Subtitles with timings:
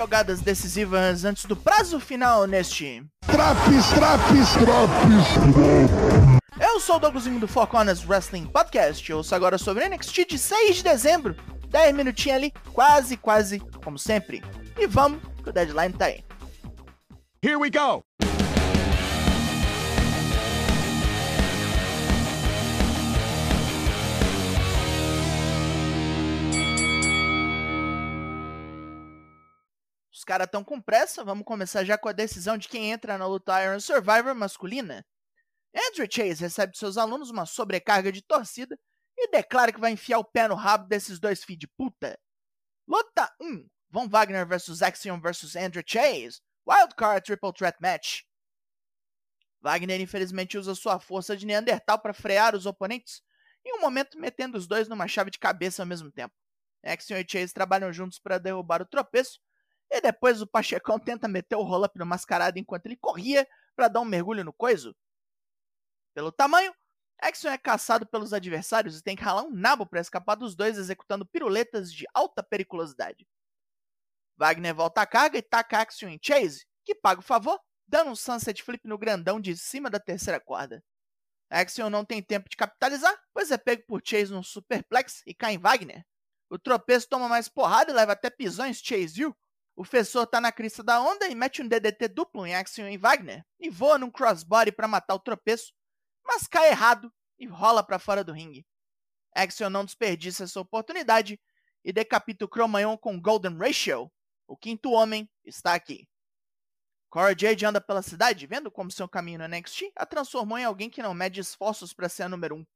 [0.00, 3.04] jogadas decisivas antes do prazo final neste.
[3.26, 6.16] Traps, traps, traps.
[6.58, 9.10] Eu sou o Douglasinho do Four Corners Wrestling Podcast.
[9.10, 11.36] Eu ouço agora sobre NXT de 6 de dezembro.
[11.68, 14.42] 10 minutinhos ali, quase, quase, como sempre.
[14.78, 16.24] E vamos, que o deadline tá aí.
[17.42, 18.02] Here we go.
[30.30, 33.64] Caras estão com pressa, vamos começar já com a decisão de quem entra na luta
[33.64, 35.04] Iron Survivor masculina.
[35.74, 38.78] Andrew Chase recebe de seus alunos uma sobrecarga de torcida
[39.18, 42.16] e declara que vai enfiar o pé no rabo desses dois filhos de puta.
[42.86, 46.40] Luta 1: Von Wagner vs Axiom vs Andrew Chase.
[46.64, 48.20] Wildcard Triple Threat Match.
[49.60, 53.20] Wagner infelizmente usa sua força de Neandertal para frear os oponentes,
[53.66, 56.32] em um momento metendo os dois numa chave de cabeça ao mesmo tempo.
[56.84, 59.40] Axiom e Chase trabalham juntos para derrubar o tropeço,
[59.90, 64.00] e depois o Pachecão tenta meter o roll-up no mascarado enquanto ele corria para dar
[64.00, 64.94] um mergulho no coiso.
[66.14, 66.74] Pelo tamanho,
[67.22, 70.78] Axiom é caçado pelos adversários e tem que ralar um nabo para escapar dos dois
[70.78, 73.28] executando piruletas de alta periculosidade.
[74.36, 78.16] Wagner volta à carga e taca Axiom em Chase, que paga o favor, dando um
[78.16, 80.82] sunset flip no grandão de cima da terceira corda.
[81.50, 85.54] Axiom não tem tempo de capitalizar, pois é pego por Chase num superplex e cai
[85.54, 86.06] em Wagner.
[86.48, 89.36] O tropeço toma mais porrada e leva até pisões Chase viu.
[89.80, 92.98] O Fessor tá na crista da onda e mete um DDT duplo em Axiom em
[92.98, 95.72] Wagner e voa num crossbody para matar o tropeço,
[96.22, 98.66] mas cai errado e rola para fora do ringue.
[99.34, 101.40] Axiom não desperdiça essa oportunidade
[101.82, 104.12] e decapita o Cromanhon com Golden Ratio.
[104.46, 106.06] O quinto homem está aqui.
[107.08, 110.90] Cora Jade anda pela cidade, vendo como seu caminho no NXT a transformou em alguém
[110.90, 112.66] que não mede esforços para ser a número um.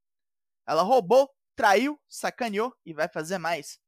[0.66, 3.78] Ela roubou, traiu, sacaneou e vai fazer mais.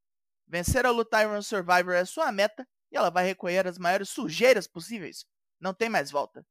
[0.47, 4.66] Vencer a luta Iron Survivor é sua meta e ela vai recolher as maiores sujeiras
[4.66, 5.26] possíveis.
[5.60, 6.47] Não tem mais volta.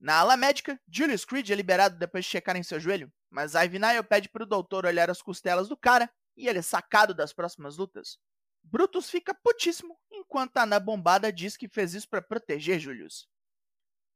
[0.00, 3.78] Na ala médica, Julius Creed é liberado depois de checar em seu joelho, mas Ivy
[3.78, 7.32] Nile pede para o doutor olhar as costelas do cara e ele é sacado das
[7.32, 8.18] próximas lutas.
[8.62, 13.28] Brutus fica putíssimo, enquanto a Ana Bombada diz que fez isso para proteger Julius.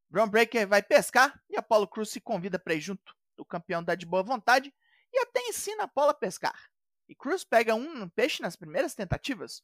[0.09, 3.16] Braun Breaker vai pescar e Apollo Cruz se convida para ir junto.
[3.38, 4.72] O campeão dá de boa vontade
[5.12, 6.70] e até ensina Apollo a pescar.
[7.09, 9.62] E Cruz pega um peixe nas primeiras tentativas.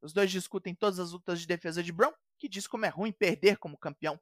[0.00, 3.12] Os dois discutem todas as lutas de defesa de Brown, que diz como é ruim
[3.12, 4.20] perder como campeão.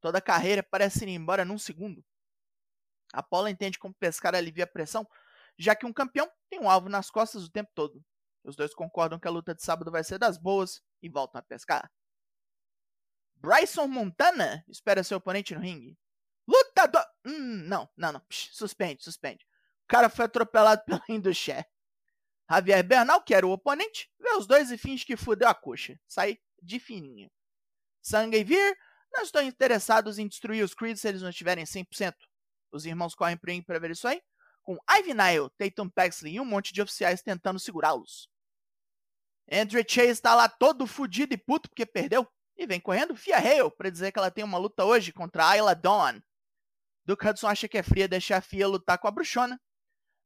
[0.00, 2.04] Toda a carreira parece ir embora num segundo.
[3.12, 5.06] Apollo entende como pescar alivia a pressão,
[5.58, 8.04] já que um campeão tem um alvo nas costas o tempo todo.
[8.44, 11.42] Os dois concordam que a luta de sábado vai ser das boas e voltam a
[11.42, 11.90] pescar.
[13.36, 15.98] Bryson Montana espera seu oponente no ringue.
[16.46, 17.04] Lutador!
[17.24, 18.20] Hum, não, não, não.
[18.20, 19.44] Psh, suspende, suspende.
[19.84, 21.64] O cara foi atropelado pelo Induché.
[22.50, 25.98] Javier Bernal, que era o oponente, vê os dois e finge que fudeu a coxa.
[26.06, 27.30] Sai de fininho.
[28.02, 28.78] Sangue e Vir
[29.12, 32.14] não estão interessados em destruir os Creed se eles não estiverem 100%.
[32.70, 34.22] Os irmãos correm pro ringue para ver isso aí,
[34.62, 38.28] com Ivy Nile, Tatum Paxley e um monte de oficiais tentando segurá-los.
[39.50, 42.26] Andrew Chase está lá todo fudido e puto porque perdeu
[42.56, 45.74] e vem correndo Fia Hale para dizer que ela tem uma luta hoje contra Ayla
[45.74, 46.20] Dawn.
[47.04, 49.60] Duke Hudson acha que é fria deixar a Fia lutar com a bruxona,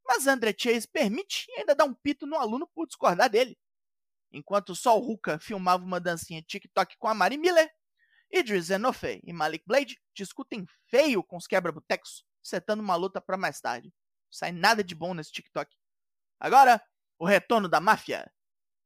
[0.05, 3.59] mas André Chase permite e ainda dá um pito no aluno por discordar dele.
[4.33, 7.71] Enquanto o Ruka filmava uma dancinha TikTok com a Mari Miller,
[8.31, 13.61] Idris Enofe e Malik Blade discutem feio com os quebra-botecos, setando uma luta para mais
[13.61, 13.89] tarde.
[13.89, 15.75] Não sai nada de bom nesse TikTok.
[16.39, 16.81] Agora,
[17.19, 18.33] o retorno da máfia.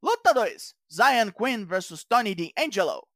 [0.03, 3.07] Luta 2: Zion Quinn vs Tony D'Angelo.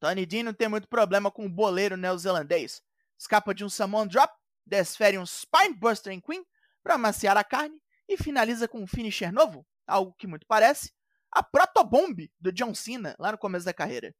[0.00, 2.82] Tony D não tem muito problema com o boleiro neozelandês.
[3.16, 4.34] Escapa de um Samoan Drop,
[4.66, 6.44] desfere um Spinebuster em Quinn
[6.84, 10.92] para amaciar a carne e finaliza com um finisher novo, algo que muito parece
[11.32, 14.14] a Protobomb do John Cena lá no começo da carreira.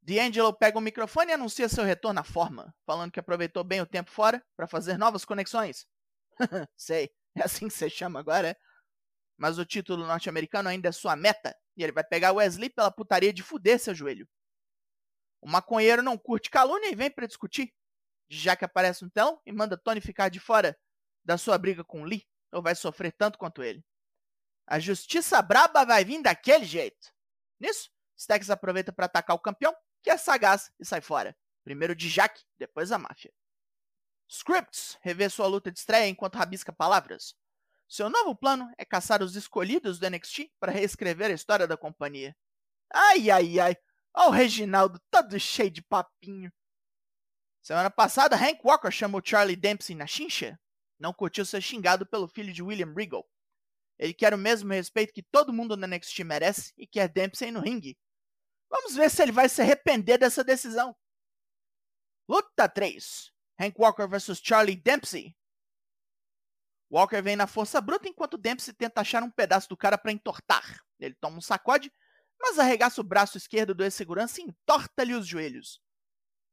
[0.00, 3.86] D'Angelo pega o microfone e anuncia seu retorno à forma, falando que aproveitou bem o
[3.86, 5.84] tempo fora para fazer novas conexões.
[6.76, 8.56] Sei, é assim que você chama agora, é?
[9.36, 13.32] Mas o título norte-americano ainda é sua meta, e ele vai pegar Wesley pela putaria
[13.32, 14.28] de fuder seu joelho.
[15.40, 17.72] O maconheiro não curte calúnia e vem para discutir.
[18.28, 20.76] Jack aparece no telão e manda Tony ficar de fora
[21.24, 23.84] da sua briga com Lee, ou vai sofrer tanto quanto ele.
[24.66, 27.12] A justiça braba vai vir daquele jeito.
[27.58, 31.36] Nisso, Stacks aproveita para atacar o campeão, que é sagaz e sai fora.
[31.64, 33.32] Primeiro de Jack, depois a máfia.
[34.28, 37.34] Scripts revê sua luta de estreia enquanto rabisca palavras.
[37.88, 42.36] Seu novo plano é caçar os escolhidos do NXT para reescrever a história da companhia.
[42.92, 43.76] Ai, ai, ai.
[44.14, 46.52] Olha o Reginaldo todo cheio de papinho.
[47.62, 50.58] Semana passada, Hank Walker chamou Charlie Dempsey na chincha.
[50.98, 53.28] Não curtiu ser xingado pelo filho de William Regal.
[53.98, 57.60] Ele quer o mesmo respeito que todo mundo no NXT merece e quer Dempsey no
[57.60, 57.98] ringue.
[58.70, 60.94] Vamos ver se ele vai se arrepender dessa decisão.
[62.28, 63.32] Luta 3.
[63.60, 65.36] Hank Walker vs Charlie Dempsey.
[66.90, 70.82] Walker vem na força bruta enquanto Dempsey tenta achar um pedaço do cara para entortar.
[70.98, 71.92] Ele toma um sacode,
[72.40, 75.80] mas arregaça o braço esquerdo do ex-segurança e entorta-lhe os joelhos.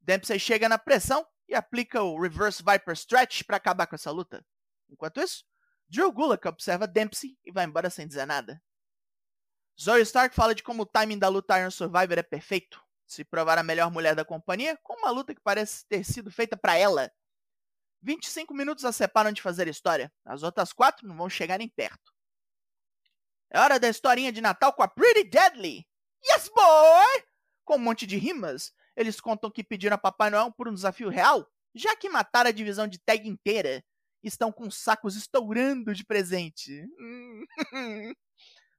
[0.02, 4.46] Dempsey chega na pressão e aplica o Reverse Viper Stretch para acabar com essa luta.
[4.90, 5.44] Enquanto isso,
[5.88, 8.62] Drew Gulak observa Dempsey e vai embora sem dizer nada.
[9.80, 12.82] Zoe Stark fala de como o timing da luta Iron Survivor é perfeito.
[13.06, 16.58] Se provar a melhor mulher da companhia com uma luta que parece ter sido feita
[16.58, 17.12] para ela.
[18.02, 20.12] 25 minutos a separam de fazer história.
[20.24, 22.14] As outras quatro não vão chegar nem perto.
[23.52, 25.88] É hora da historinha de Natal com a Pretty Deadly.
[26.24, 27.24] Yes, boy!
[27.64, 31.10] Com um monte de rimas, eles contam que pediram a Papai Noel por um desafio
[31.10, 33.84] real, já que mataram a divisão de tag inteira.
[34.24, 36.84] Estão com sacos estourando de presente.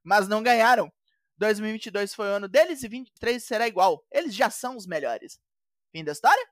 [0.03, 0.91] Mas não ganharam.
[1.37, 4.05] 2022 foi o ano deles e 23 será igual.
[4.11, 5.39] Eles já são os melhores.
[5.91, 6.45] Fim da história?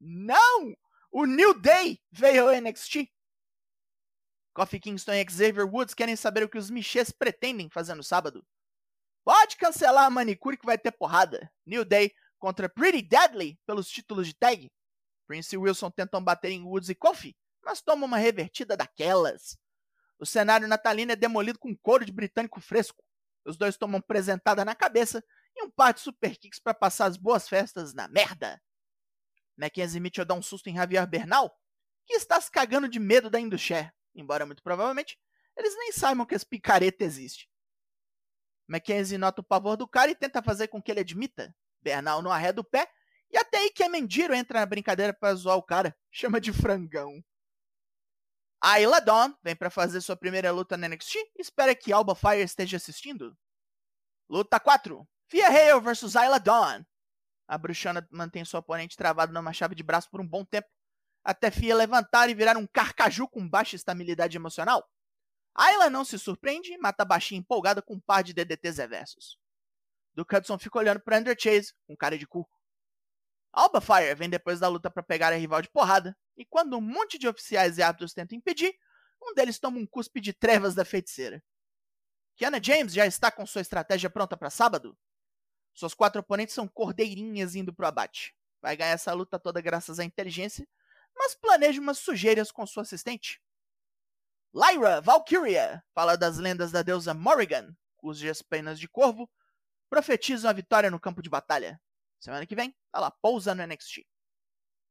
[0.00, 0.76] Não!
[1.10, 3.08] O New Day veio ao NXT.
[4.52, 8.44] Kofi Kingston e Xavier Woods querem saber o que os Michês pretendem fazer no sábado.
[9.24, 11.50] Pode cancelar a manicure que vai ter porrada.
[11.64, 12.12] New Day
[12.46, 14.70] contra Pretty Deadly pelos títulos de tag.
[15.26, 19.58] Prince e Wilson tentam bater em Woods e Kofi, mas tomam uma revertida daquelas.
[20.16, 23.02] O cenário natalino é demolido com couro de britânico fresco.
[23.44, 25.24] Os dois tomam presentada na cabeça
[25.56, 28.62] e um par de super kicks para passar as boas festas na merda.
[29.56, 31.52] Mackenzie Mitchell dá um susto em Javier Bernal,
[32.06, 35.18] que está se cagando de medo da Indushare, embora muito provavelmente
[35.56, 37.50] eles nem saibam que esse picareta existe.
[38.68, 41.52] Mackenzie nota o pavor do cara e tenta fazer com que ele admita.
[41.86, 42.90] Bernal não arreda o pé,
[43.30, 46.52] e até aí que a Mendiro entra na brincadeira para zoar o cara, chama de
[46.52, 47.22] frangão.
[48.60, 52.42] Ayla Dawn vem para fazer sua primeira luta na NXT e espera que Alba Fire
[52.42, 53.38] esteja assistindo.
[54.28, 55.06] Luta 4.
[55.28, 56.84] Fia Hale vs Ayla Dawn.
[57.46, 60.66] A bruxana mantém sua oponente travado numa chave de braço por um bom tempo,
[61.22, 64.84] até Fia levantar e virar um carcaju com baixa estabilidade emocional.
[65.54, 69.45] Ayla não se surpreende e mata a baixinha empolgada com um par de DDTs reversos.
[70.16, 72.48] Duke Hudson fica olhando para Andrew Chase, com cara de cu.
[73.52, 76.80] Alba Fire vem depois da luta para pegar a rival de porrada, e quando um
[76.80, 78.74] monte de oficiais e árbitros tentam impedir,
[79.22, 81.44] um deles toma um cuspe de trevas da feiticeira.
[82.34, 84.96] Kiana James já está com sua estratégia pronta para sábado?
[85.74, 88.34] Suas quatro oponentes são cordeirinhas indo pro abate.
[88.62, 90.66] Vai ganhar essa luta toda graças à inteligência,
[91.14, 93.38] mas planeja umas sujeiras com sua assistente.
[94.54, 99.30] Lyra Valkyria fala das lendas da deusa Morrigan, cujas penas de corvo
[99.88, 101.80] profetizam a vitória no campo de batalha.
[102.18, 104.06] Semana que vem, ela pousa no NXT.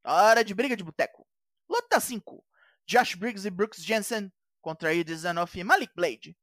[0.05, 1.27] Hora de briga de boteco.
[1.69, 2.45] Luta 5.
[2.87, 4.31] Josh Briggs e Brooks Jensen
[4.61, 6.37] contra Idris Enoff e Malik Blade.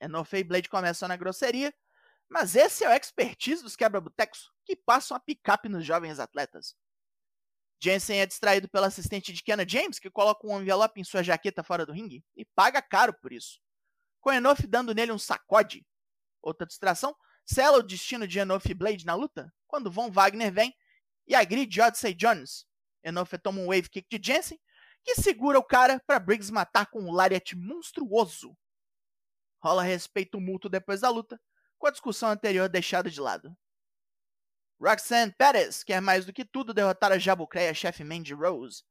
[0.00, 1.72] Enoff e Blade começam na grosseria,
[2.28, 6.74] mas esse é o expertise dos quebra-botecos que passam a picape nos jovens atletas.
[7.82, 11.62] Jensen é distraído pela assistente de Kiana James, que coloca um envelope em sua jaqueta
[11.62, 13.60] fora do ringue e paga caro por isso.
[14.20, 15.86] Com Enoff dando nele um sacode.
[16.40, 20.74] Outra distração sela o destino de Enoff e Blade na luta quando Von Wagner vem
[21.26, 22.66] e agride Odyssey Jones.
[23.02, 24.58] Enoff toma um wave kick de Jensen,
[25.02, 28.56] que segura o cara para Briggs matar com um lariat monstruoso.
[29.62, 31.40] Rola respeito mútuo depois da luta,
[31.78, 33.56] com a discussão anterior deixada de lado.
[34.80, 38.82] Roxanne Perez quer mais do que tudo derrotar a Jabucreia chefe Mandy Rose.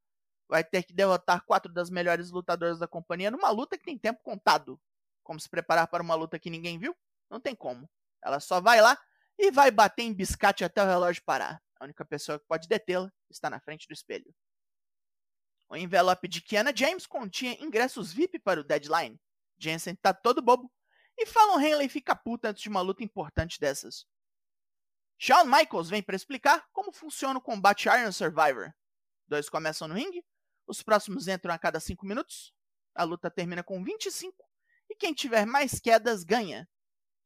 [0.47, 4.21] Vai ter que derrotar quatro das melhores lutadoras da companhia numa luta que tem tempo
[4.21, 4.79] contado.
[5.23, 6.95] Como se preparar para uma luta que ninguém viu?
[7.29, 7.89] Não tem como.
[8.23, 8.97] Ela só vai lá
[9.37, 11.61] e vai bater em biscate até o relógio parar.
[11.79, 14.33] A única pessoa que pode detê-la está na frente do espelho.
[15.69, 19.19] O envelope de Kiana James continha ingressos VIP para o deadline.
[19.57, 20.71] Jensen tá todo bobo
[21.17, 24.05] e Fallon Henley fica puta antes de uma luta importante dessas.
[25.17, 28.73] Shawn Michaels vem para explicar como funciona o combate Iron Survivor.
[29.27, 30.23] Dois começam no ringue,
[30.67, 32.53] os próximos entram a cada 5 minutos,
[32.93, 34.43] a luta termina com 25
[34.89, 36.67] e quem tiver mais quedas ganha.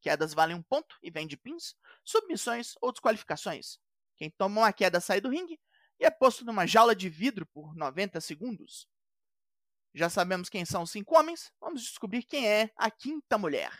[0.00, 1.74] Quedas valem um ponto e vem de pins,
[2.04, 3.78] submissões ou desqualificações.
[4.16, 5.60] Quem toma uma queda sai do ringue
[5.98, 8.88] e é posto numa jaula de vidro por 90 segundos.
[9.94, 13.72] Já sabemos quem são os cinco homens, vamos descobrir quem é a quinta mulher.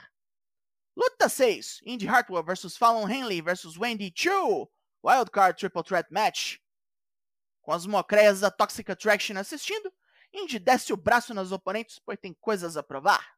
[0.97, 4.69] Luta 6: Indy Hartwell vs Fallon Henley vs Wendy Chu.
[5.05, 6.59] Wildcard Triple Threat Match.
[7.63, 9.93] Com as mocreias da Toxic Attraction assistindo,
[10.33, 13.37] Indy desce o braço nas oponentes, pois tem coisas a provar.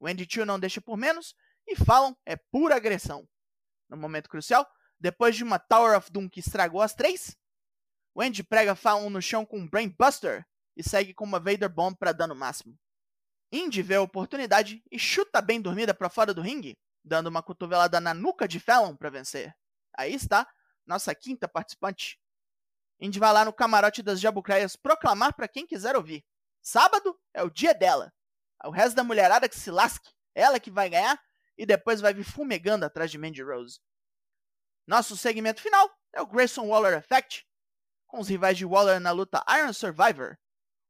[0.00, 1.34] Wendy Chu não deixa por menos
[1.66, 3.28] e Fallon é pura agressão.
[3.88, 4.66] No momento crucial,
[4.98, 7.36] depois de uma Tower of Doom que estragou as três,
[8.16, 12.12] Wendy prega Fallon no chão com um Brainbuster e segue com uma Vader Bomb para
[12.12, 12.78] dano máximo.
[13.52, 18.00] Indy vê a oportunidade e chuta bem dormida para fora do ringue, dando uma cotovelada
[18.00, 19.54] na nuca de Fallon para vencer.
[19.96, 20.46] Aí está
[20.86, 22.18] nossa quinta participante.
[23.00, 26.24] Indy vai lá no camarote das Jabucraias proclamar para quem quiser ouvir.
[26.62, 28.12] Sábado é o dia dela.
[28.64, 30.10] O resto da mulherada que se lasque.
[30.34, 31.20] Ela que vai ganhar
[31.56, 33.80] e depois vai vir fumegando atrás de Mandy Rose.
[34.86, 37.46] Nosso segmento final é o Grayson Waller Effect,
[38.06, 40.36] com os rivais de Waller na luta Iron Survivor,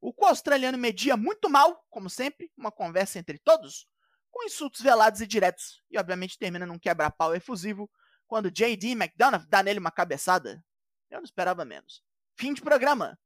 [0.01, 3.87] o qual australiano media muito mal, como sempre, uma conversa entre todos,
[4.31, 7.91] com insultos velados e diretos, e obviamente termina num quebra-pau efusivo
[8.27, 8.91] quando J.D.
[8.91, 10.63] McDonough dá nele uma cabeçada.
[11.09, 12.03] Eu não esperava menos.
[12.37, 13.19] Fim de programa.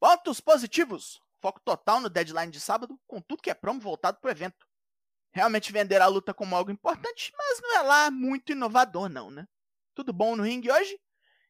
[0.00, 1.20] Pontos positivos.
[1.40, 4.66] Foco total no deadline de sábado, com tudo que é promo voltado pro evento.
[5.32, 9.46] Realmente vender a luta como algo importante, mas não é lá muito inovador não, né?
[9.94, 10.98] Tudo bom no ringue hoje?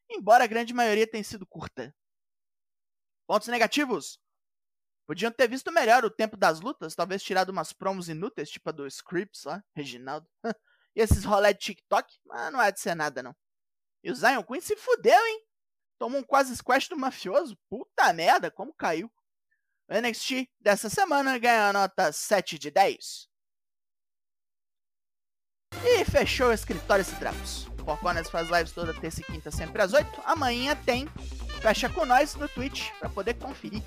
[0.09, 1.93] Embora a grande maioria tenha sido curta.
[3.27, 4.19] Pontos negativos.
[5.07, 8.71] Podiam ter visto melhor o tempo das lutas, talvez tirado umas promos inúteis, tipo a
[8.71, 10.29] do Scripps lá, Reginaldo.
[10.95, 13.35] e esses rolé de TikTok, mas não é de ser nada não.
[14.03, 15.45] E o Zion Queen se fudeu, hein?
[15.99, 17.57] Tomou um quase squash do mafioso.
[17.69, 19.11] Puta merda, como caiu.
[19.87, 23.30] O NXT dessa semana ganha a nota 7 de 10.
[25.83, 27.15] E fechou o escritório esse
[27.83, 30.21] Four Corners faz lives toda terça e quinta, sempre às 8.
[30.25, 31.07] Amanhã tem
[31.61, 33.83] Fecha com nós no Twitch para poder conferir.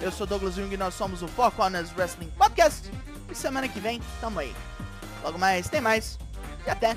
[0.00, 2.90] Eu sou Douglas Jung e nós somos o Four Corners Wrestling Podcast.
[3.30, 4.54] E semana que vem, tamo aí.
[5.22, 6.18] Logo mais, tem mais.
[6.66, 6.96] E até!